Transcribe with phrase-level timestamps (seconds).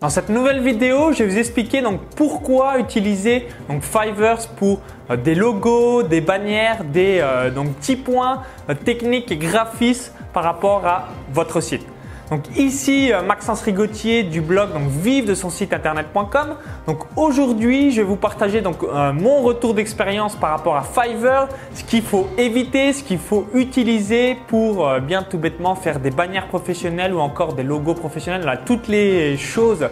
[0.00, 4.80] Dans cette nouvelle vidéo, je vais vous expliquer donc pourquoi utiliser donc Fiverr pour
[5.10, 10.86] euh, des logos, des bannières, des euh, petits points euh, techniques et graphismes par rapport
[10.86, 11.84] à votre site.
[12.30, 16.54] Donc ici euh, Maxence Rigotier du blog donc vive de son site internet.com.
[16.86, 21.48] Donc aujourd'hui, je vais vous partager donc euh, mon retour d'expérience par rapport à Fiverr,
[21.74, 26.10] ce qu'il faut éviter, ce qu'il faut utiliser pour euh, bien tout bêtement faire des
[26.10, 29.88] bannières professionnelles ou encore des logos professionnels, toutes les choses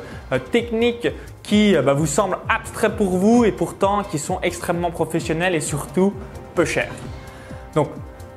[0.52, 1.08] techniques
[1.42, 6.12] qui bah, vous semblent abstraits pour vous et pourtant qui sont extrêmement professionnelles et surtout
[6.54, 6.92] peu chères.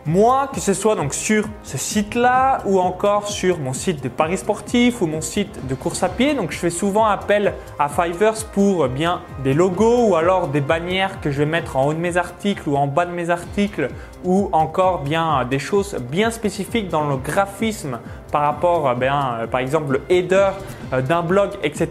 [0.05, 4.37] Moi, que ce soit donc sur ce site-là ou encore sur mon site de paris
[4.37, 8.33] sportif ou mon site de course à pied, donc je fais souvent appel à Fiverr
[8.51, 11.99] pour bien des logos ou alors des bannières que je vais mettre en haut de
[11.99, 13.89] mes articles ou en bas de mes articles
[14.23, 17.99] ou encore bien des choses bien spécifiques dans le graphisme
[18.31, 20.51] par rapport euh, bien, euh, par exemple le header
[20.93, 21.89] euh, d'un blog, etc.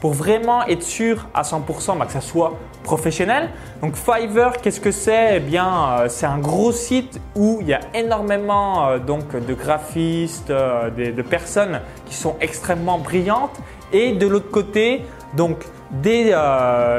[0.00, 3.50] pour vraiment être sûr à 100% bah, que ça soit professionnel.
[3.82, 5.36] Donc Fiverr, qu'est-ce que c'est?
[5.36, 11.22] Eh bien, c'est un gros site où il y a énormément donc de graphistes, de,
[11.22, 13.58] personnes qui sont extrêmement brillantes
[13.90, 15.02] et de l'autre côté,
[15.34, 16.36] donc des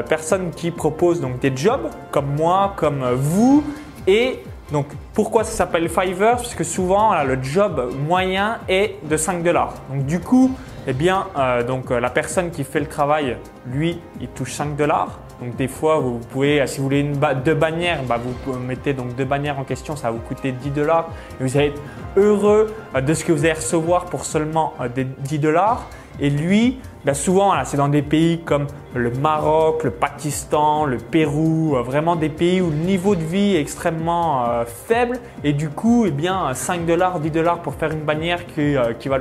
[0.08, 3.62] personnes qui proposent donc des jobs comme moi, comme vous
[4.08, 9.42] et donc pourquoi ça s'appelle Fiverr Parce que souvent le job moyen est de 5
[9.42, 9.74] dollars.
[9.90, 10.50] Donc du coup,
[10.88, 14.76] eh bien, euh, donc euh, la personne qui fait le travail, lui, il touche 5
[14.76, 15.18] dollars.
[15.40, 19.14] Donc des fois, vous pouvez, si vous voulez une deux bannières, bah, vous mettez donc
[19.14, 21.08] deux bannières en question, ça va vous coûter 10 dollars.
[21.40, 21.82] Et vous allez être
[22.16, 25.86] heureux euh, de ce que vous allez recevoir pour seulement des 10 dollars.
[26.20, 31.76] Et lui, ben souvent, c'est dans des pays comme le Maroc, le Pakistan, le Pérou,
[31.76, 35.18] euh, vraiment des pays où le niveau de vie est extrêmement euh, faible.
[35.44, 38.92] Et du coup, eh bien, 5 dollars, 10 dollars pour faire une bannière qui, euh,
[39.06, 39.18] va,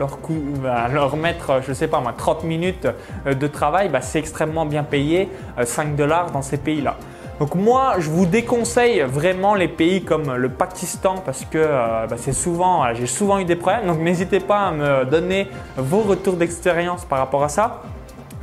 [0.88, 2.88] leur mettre, je sais pas 30 minutes
[3.25, 5.29] de travail, ben, c'est extrêmement bien payé,
[5.63, 6.97] 5 dollars dans ces pays-là.
[7.39, 12.16] Donc moi, je vous déconseille vraiment les pays comme le Pakistan parce que euh, bah,
[12.18, 13.88] c'est souvent, j'ai souvent eu des problèmes.
[13.88, 17.81] Donc n'hésitez pas à me donner vos retours d'expérience par rapport à ça.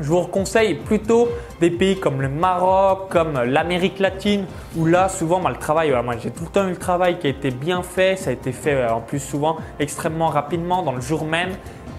[0.02, 1.28] Je vous conseille plutôt
[1.60, 4.46] des pays comme le Maroc, comme l'Amérique latine,
[4.76, 7.28] où là souvent bah, le travail, moi j'ai tout le temps eu le travail qui
[7.28, 10.90] a été bien fait, ça a été fait euh, en plus souvent extrêmement rapidement dans
[10.90, 11.50] le jour même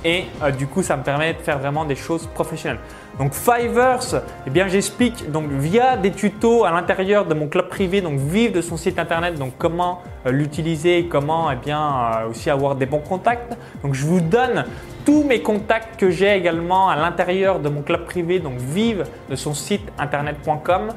[0.04, 2.80] et euh, du coup ça me permet de faire vraiment des choses professionnelles.
[3.20, 4.00] Donc Fiverr,
[4.46, 8.52] eh bien j'explique donc via des tutos à l'intérieur de mon club privé, donc vive
[8.52, 13.00] de son site internet, donc comment euh, l'utiliser, comment eh bien aussi avoir des bons
[13.00, 13.56] contacts.
[13.82, 14.66] Donc je vous donne
[15.06, 19.36] tous mes contacts que j'ai également à l'intérieur de mon club privé, donc vive de
[19.36, 20.94] son site internet.com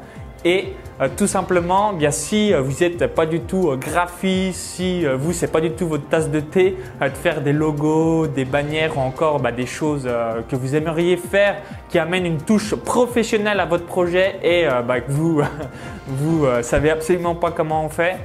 [0.46, 5.04] et euh, tout simplement, bien si euh, vous n'êtes pas du tout euh, graphiste, si
[5.04, 8.96] vous c'est pas du tout votre tasse de thé, de faire des logos, des bannières
[8.96, 10.08] ou encore bah, des choses
[10.48, 11.56] que vous aimeriez faire
[11.88, 15.42] qui amènent une touche professionnelle à votre projet et bah, que vous
[16.06, 18.16] vous savez absolument pas comment on fait,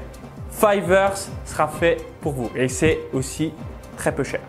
[0.51, 1.13] Fiverr
[1.45, 3.51] sera fait pour vous et c'est aussi
[3.97, 4.41] très peu cher.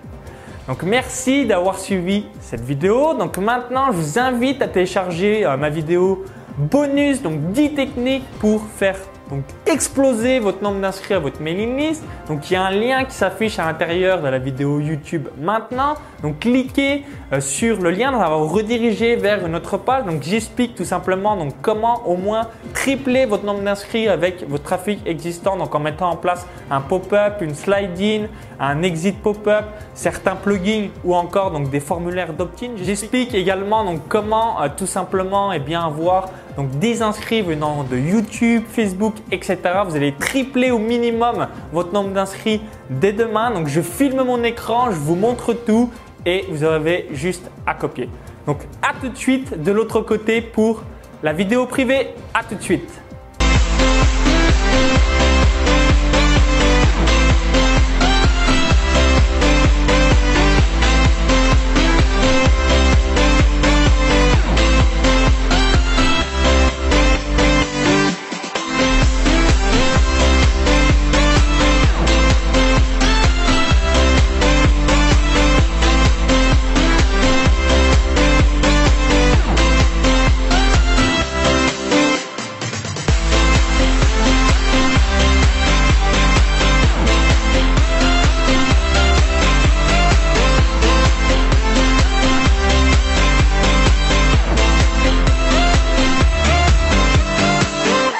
[0.69, 3.15] Donc merci d'avoir suivi cette vidéo.
[3.15, 6.25] Donc maintenant, je vous invite à télécharger ma vidéo
[6.57, 8.97] bonus, donc 10 techniques pour faire
[9.31, 12.05] donc exploser votre nombre d'inscrits à votre mailing list.
[12.29, 15.95] Donc il y a un lien qui s'affiche à l'intérieur de la vidéo YouTube maintenant.
[16.23, 20.05] Donc cliquez euh, sur le lien, ça va vous rediriger vers une autre page.
[20.05, 25.01] Donc j'explique tout simplement donc comment au moins tripler votre nombre d'inscrits avec votre trafic
[25.07, 25.57] existant.
[25.57, 28.27] Donc en mettant en place un pop-up, une slide-in,
[28.61, 32.73] un exit pop-up, certains plugins ou encore donc des formulaires d'opt-in.
[32.77, 37.97] J'explique également donc comment euh, tout simplement eh bien avoir donc des inscrits venant de
[37.97, 39.59] YouTube, Facebook, etc.
[39.87, 42.61] Vous allez tripler au minimum votre nombre d'inscrits
[42.91, 43.51] dès demain.
[43.51, 45.91] Donc je filme mon écran, je vous montre tout
[46.27, 48.09] et vous avez juste à copier.
[48.47, 50.83] Donc à tout de suite de l'autre côté pour
[51.23, 52.09] la vidéo privée.
[52.35, 53.03] À tout de suite.